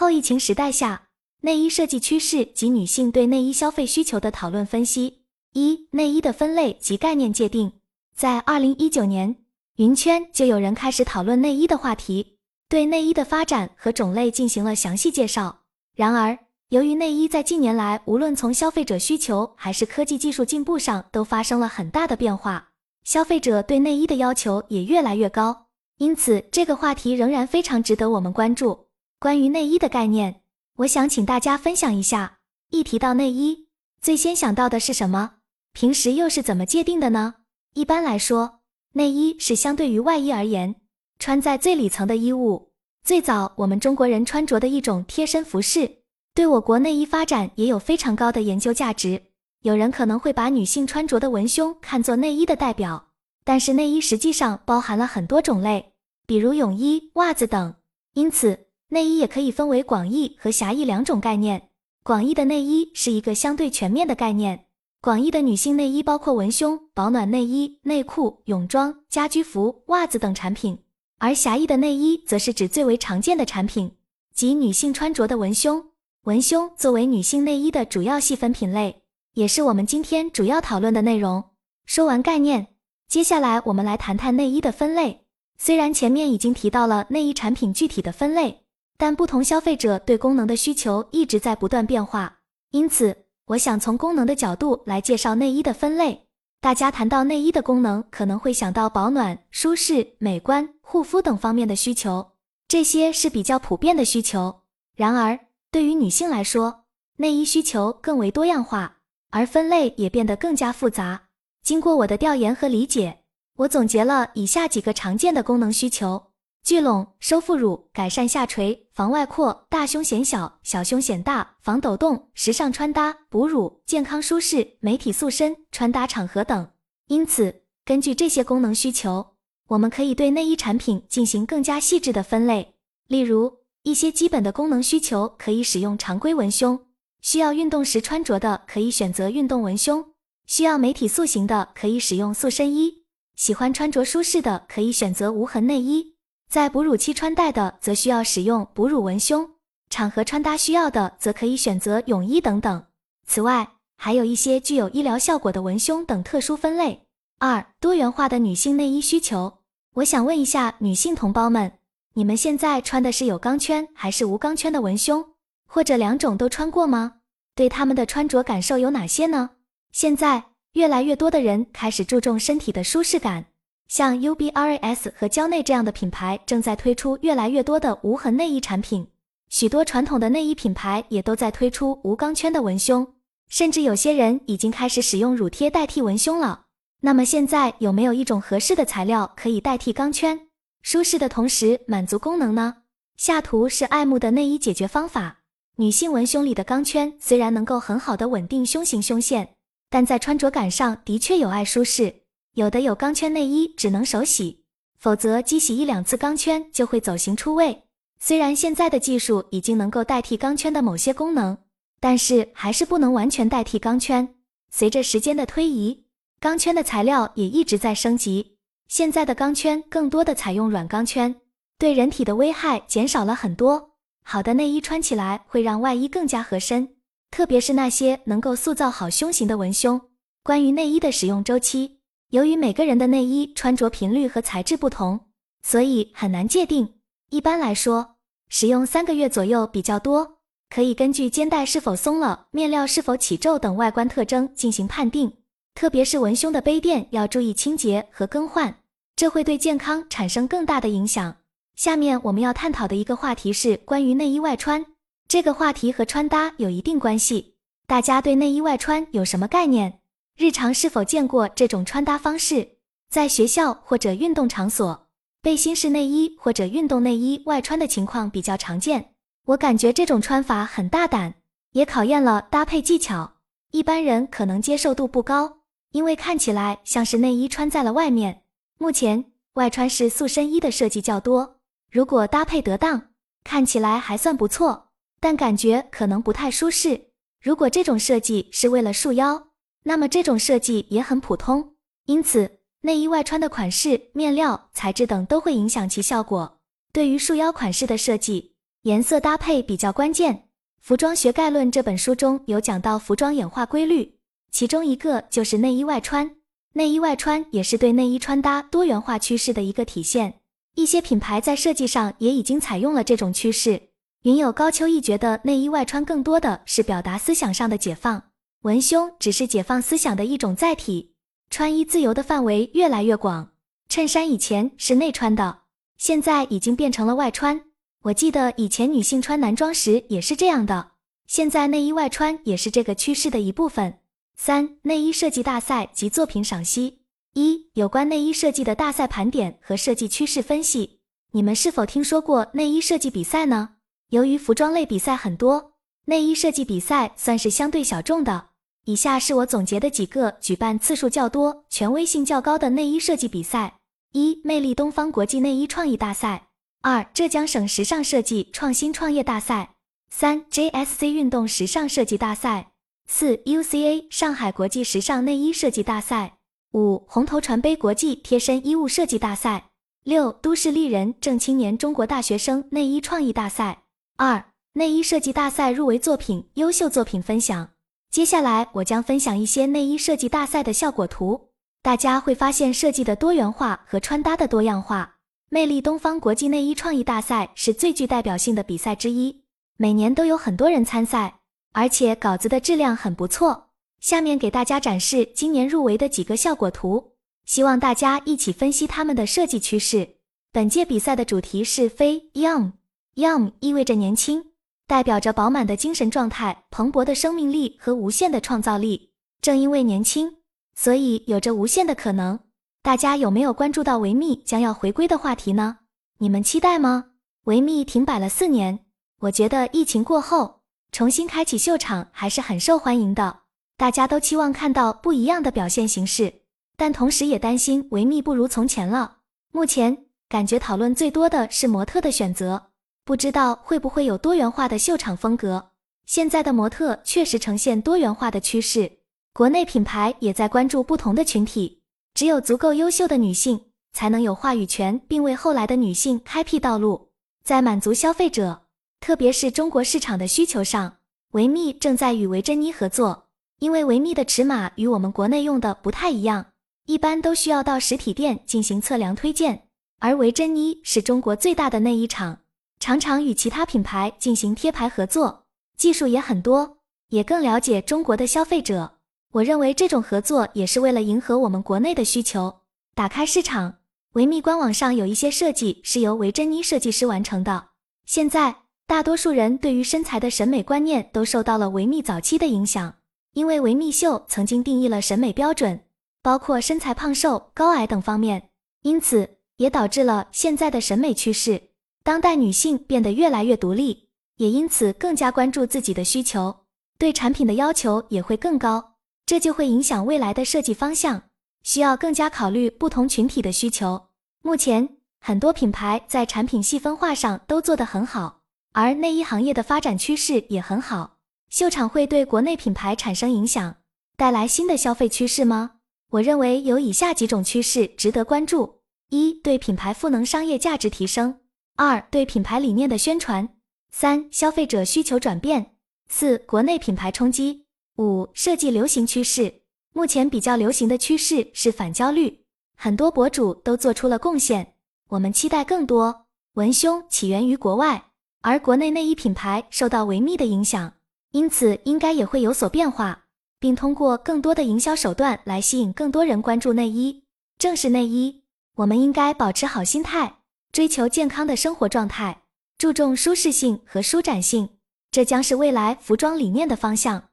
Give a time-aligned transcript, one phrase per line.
[0.00, 1.08] 后疫情时代下，
[1.42, 5.24] 内衣设计趋势及女性对内衣消费需求的讨论分析。
[5.52, 7.70] 一、内衣的分类及概念界定。
[8.14, 9.36] 在二零一九年，
[9.76, 15.64] 云圈就有人开始讨论内衣的话题，对内衣的发展和种类进行了详细介绍。
[15.94, 16.38] 然而，
[16.70, 22.70] 由于内衣在近年来无论从消费者需求还是科技技术进步上都发生了很大的变化，
[23.04, 25.66] 消费者对内衣的要求也越来越高，
[25.98, 28.86] 因此这个话题仍然非常值得我们关注。
[29.20, 30.40] 关于内衣的概念，
[30.76, 32.38] 我想请大家分享一下。
[32.70, 33.68] 一提到内衣，
[34.00, 35.32] 最先想到的是什么？
[35.74, 37.34] 平时又是怎么界定的呢？
[37.74, 38.60] 一般来说，
[38.94, 40.76] 内衣是相对于外衣而言，
[41.18, 42.72] 穿在最里层的衣物。
[43.04, 45.98] 最早我们中国人穿着的一种贴身服饰。
[46.32, 49.22] 对我国内衣发展也有非常高的研究价值。
[49.60, 53.08] 有人可能会把女性穿着的文胸看作内衣的代表，
[53.44, 55.92] 但是内衣实际上包含了很多种类，
[56.26, 57.74] 比如泳衣、袜子等。
[58.14, 61.68] 因此，内衣也可以分为广义和狭义两种概念。
[62.02, 64.66] 广义的内衣是一个相对全面的概念，
[65.00, 70.76] 广义的女性内衣包括文胸、保暖内衣、内裤、泳装、家居服、袜子等产品；
[71.18, 73.92] 而狭义的内衣则是指最为常见的产品，
[74.34, 75.84] 即女性穿着的文胸。
[76.24, 79.02] 文胸作为女性内衣的主要细分品类，
[79.34, 81.44] 也是我们今天主要讨论的内容。
[81.86, 82.74] 说完概念，
[83.08, 85.26] 接下来我们来谈谈内衣的分类。
[85.58, 88.64] 虽然前面已经提到了内衣产品具体的分类，
[89.00, 96.26] 但不同消费者对功能的需求一直在不断变化，因此我想从功能的角度来介绍内衣的分类。
[96.60, 102.32] 大家谈到内衣的功能，可能会想到保暖、舒适、美观、护肤等方面的需求，
[102.68, 104.64] 这些是比较普遍的需求。
[104.94, 105.40] 然而，
[105.70, 106.84] 对于女性来说，
[107.16, 108.98] 内衣需求更为多样化，
[109.30, 111.22] 而分类也变得更加复杂。
[111.62, 113.20] 经过我的调研和理解，
[113.56, 116.29] 我总结了以下几个常见的功能需求：
[116.62, 126.70] 聚拢、收副乳、改善下垂、防外扩、大胸显小、小胸显大、防抖动、时尚穿搭、哺乳、健康舒适、美体塑身、穿搭场合等。
[127.06, 129.34] 因此，根据这些功能需求，
[129.68, 132.74] 我们可以对内衣产品进行更加细致的分类，
[133.06, 133.60] 例如。
[133.82, 136.78] 一些基本的功能需求可以使用常规文胸，
[137.22, 140.04] 需要运动时穿着的可以选择运动文胸，
[140.44, 143.04] 需要美体塑形的可以使用塑身衣，
[143.36, 146.14] 喜欢穿着舒适的可以选择无痕内衣，
[146.50, 149.48] 在哺乳期穿戴的则需要使用哺乳文胸，
[149.88, 152.84] 场合穿搭需要的则可以选择泳衣等等。
[153.24, 157.06] 此外，还有一些具有医疗效果的文胸等特殊分类。
[157.38, 159.58] 二、多元化的女性内衣需求，
[159.94, 161.74] 我想问一下女性同胞们。
[162.14, 165.24] 你们现在穿的是有钢圈还是无钢圈的文胸，
[165.68, 167.18] 或者两种都穿过吗？
[167.54, 169.50] 对他们的穿着感受有哪些呢？
[169.92, 173.46] 现在越来越多的人开始注重身体的舒适感，
[173.90, 179.08] 像 UBRAS 和蕉内这样的品牌正在推出越来越多的无痕内衣产品，
[179.48, 183.14] 许多传统的内衣品牌也都在推出无钢圈的文胸，
[183.48, 186.66] 甚至有些人已经开始使用乳贴代替文胸了。
[187.00, 190.38] 那么现在有没有一种合适的材料可以代替钢圈？
[190.82, 192.76] 舒适的同时满足功能呢？
[193.16, 195.38] 下图是爱慕的内衣解决方法。
[195.78, 199.56] 女性文胸里的钢圈虽然能够很好的稳定胸型胸线，
[199.90, 202.19] 但在穿着感上的确有碍舒适。
[202.54, 204.64] 有的有钢圈内衣只能手洗，
[204.98, 207.84] 否则机洗一两次钢圈就会走形出味。
[208.18, 211.56] 虽然现在的技术已经能够代替钢圈的某些功能，
[212.00, 214.34] 但是还是不能完全代替钢圈。
[214.70, 216.04] 随着时间的推移，
[216.40, 218.56] 钢圈的材料也一直在升级。
[218.88, 221.36] 现在的钢圈更多的采用软钢圈，
[221.78, 223.92] 对人体的危害减少了很多。
[224.24, 226.96] 好的内衣穿起来会让外衣更加合身，
[227.30, 230.00] 特别是那些能够塑造好胸型的文胸。
[230.42, 231.99] 关于内衣的使用周期，
[232.30, 235.20] 由于每个人的内衣穿着频率和材质不同，
[235.62, 236.94] 所以很难界定。
[237.30, 238.16] 一般来说，
[238.48, 240.38] 使用三个月左右比较多。
[240.68, 245.38] 可以根据肩带是否松了、面料是否起皱等外观特征进行判定。
[245.74, 248.76] 特别是文胸的杯垫要注意清洁和更换。
[249.16, 251.36] 这会对健康产生更大的影响。
[251.74, 254.86] 下面我们要探讨的一个话题是关于内衣外穿。
[255.26, 257.56] 这个话题和穿搭有一定关系。
[257.88, 259.99] 大家对内衣外穿有什么概念？
[260.40, 262.66] 日常是否见过这种穿搭方式？
[263.10, 265.06] 在学校或者运动场所，
[265.42, 269.12] 背心式内衣或者运动内衣外穿的情况比较常见。
[269.48, 271.34] 我感觉这种穿法很大胆，
[271.72, 273.34] 也考验了搭配技巧。
[273.72, 275.58] 一般人可能接受度不高，
[275.92, 278.44] 因为看起来像是内衣穿在了外面。
[278.78, 279.26] 目前
[279.56, 281.58] 外穿式塑身衣的设计较多，
[281.92, 283.10] 如果搭配得当，
[283.44, 284.88] 看起来还算不错，
[285.20, 287.08] 但感觉可能不太舒适。
[287.42, 289.49] 如果这种设计是为了束腰，
[289.82, 291.74] 那么这种设计也很普通。
[292.06, 296.58] 因此，内衣外穿的款式、面料、材质等都会影响其效果。
[296.92, 300.34] 对于束腰款式的设计，颜色搭配比较关键。
[300.80, 304.18] 《服装学概论》这本书中有讲到服装演化规律，
[304.50, 306.36] 其中一个就是内衣外穿。
[306.72, 310.40] 内衣外穿也是对内衣穿搭多元化趋势的一个体现。
[310.76, 313.90] 一些品牌在设计上也已经采用了这种趋势。
[314.22, 318.29] 云友高秋意觉得内衣外穿更多的是表达思想上的解放，
[318.62, 321.14] 文胸只是解放思想的一种载体。
[321.48, 323.52] 穿衣自由的范围越来越广，
[323.88, 325.60] 衬衫以前是内穿的，
[325.96, 327.62] 现在已经变成了外穿。
[328.02, 330.92] 我记得以前女性穿男装时也是这样的，
[331.26, 333.98] 现在内衣外穿也是这个趋势的一部分。
[334.36, 337.00] 三、内衣设计大赛及作品赏析。
[337.32, 341.00] 一、有关内衣设计的大赛盘点和设计趋势分析。
[341.32, 343.76] 你们是否听说过内衣设计比赛呢？
[344.10, 345.72] 由于服装类比赛很多，
[346.04, 348.49] 内衣设计比赛算是相对小众的。
[348.86, 353.78] 以下是我总结的几个举办次数较多、权威性较高的内衣设计比赛：
[354.12, 356.48] 一、魅力东方国际内衣创意大赛；
[356.80, 359.74] 二、浙江省时尚设计创新创业大赛；
[360.10, 362.72] 三、JSC 运动时尚设计大赛；
[363.06, 366.38] 四、UCA 上海国际时尚内衣设计大赛；
[366.72, 369.70] 五、红头船杯国际贴身衣物设计大赛；
[370.04, 373.82] 六、都市丽人正青年中国大学生内衣创意大赛。
[374.16, 377.68] 二、内衣设计大赛入围作品、优秀作品分享。
[378.10, 385.18] 接下来我将分享一些内衣设计大赛的效果图，大家会发现设计的多元化和穿搭的多样化。
[385.48, 389.44] 魅力东方国际内衣创意大赛是最具代表性的比赛之一，
[389.76, 391.38] 每年都有很多人参赛，
[391.70, 393.68] 而且稿子的质量很不错。
[394.00, 397.12] 下面给大家展示今年入围的几个效果图，
[397.44, 400.16] 希望大家一起分析他们的设计趋势。
[400.50, 404.49] 本届比赛的主题是非 Young，Young 意味着年轻。
[404.90, 409.12] 代表着饱满的精神状态、蓬勃的生命力和无限的创造力。
[409.40, 410.38] 正因为年轻，
[410.74, 412.40] 所以有着无限的可能。
[412.82, 415.78] 大家有没有关注到维密将要回归的话题呢？
[416.18, 417.04] 你们期待吗？
[417.44, 418.80] 维密停摆了四年，
[419.20, 423.42] 我觉得疫情过后重新开启秀场还是很受欢迎的。
[423.76, 426.42] 大家都期望看到不一样的表现形式，
[426.76, 429.18] 但同时也担心维密不如从前了。
[429.52, 432.69] 目前感觉讨论最多的是模特的选择。
[433.10, 435.72] 不知道会不会有多元化的秀场风格？
[436.06, 438.98] 现在的模特确实呈现多元化的趋势，
[439.32, 441.82] 国内品牌也在关注不同的群体。
[442.14, 443.60] 只有足够优秀的女性，
[443.92, 447.08] 才能有话语权，并为后来的女性开辟道路。
[447.42, 448.62] 在满足消费者，
[449.00, 450.98] 特别是中国市场的需求上，
[451.32, 453.26] 维密正在与维珍妮合作。
[453.58, 456.46] 因为维密的尺码与我们国内用的不太一样，
[456.86, 459.64] 一般都需要到实体店进行测量推荐，
[459.98, 462.38] 而维珍妮是中国最大的内衣厂。
[462.80, 465.44] 常常与其他品牌进行贴牌合作，
[465.76, 466.78] 技术也很多，
[467.10, 468.94] 也更了解中国的消费者。
[469.32, 472.62] 我认为这种合作也是为了迎合我们国内的需求，
[472.94, 473.76] 打开市场。
[474.14, 477.68] 维密官网上有一些设计是由维珍妮设计师完成的。
[478.06, 478.56] 现在
[478.86, 482.94] 大多数人对于身材的审美观念都受到了维密早期的影响，
[483.34, 485.84] 因为维密秀曾经定义了审美标准，
[486.22, 488.48] 包括身材胖瘦、高矮等方面，
[488.82, 491.69] 因此也导致了现在的审美趋势。
[492.02, 496.64] 当代女性变得越来越独立，也因此更加关注自己的需求，
[496.98, 498.94] 对产品的要求也会更高，
[499.26, 501.24] 这就会影响未来的设计方向，
[501.62, 504.08] 需要更加考虑不同群体的需求。
[504.42, 508.40] 目前很多品牌在产品细分化上都做得很好，
[508.72, 511.18] 而内衣行业的发展趋势也很好。
[511.50, 513.76] 秀场会对国内品牌产生影响，
[514.16, 515.72] 带来新的消费趋势吗？
[516.12, 518.80] 我认为有以下几种趋势值得关注：
[519.10, 521.39] 一、对品牌赋能商业价值提升。
[521.82, 523.56] 二对品牌理念的宣传，
[523.90, 525.76] 三消费者需求转变，
[526.08, 527.64] 四国内品牌冲击，
[527.96, 529.62] 五设计流行趋势。
[529.94, 532.44] 目前比较流行的趋势是反焦虑，
[532.76, 534.74] 很多博主都做出了贡献，
[535.08, 536.26] 我们期待更多。
[536.52, 538.10] 文胸起源于国外，
[538.42, 540.92] 而国内内衣品牌受到维密的影响，
[541.30, 543.24] 因此应该也会有所变化，
[543.58, 547.24] 并通过更多的营销手段来吸引更多人关注内衣。
[547.56, 548.42] 正是内衣，
[548.74, 550.39] 我们应该保持好心态。
[550.72, 552.42] 追求健康的生活状态，
[552.78, 554.68] 注重舒适性和舒展性，
[555.10, 557.29] 这将是未来服装理念的方向。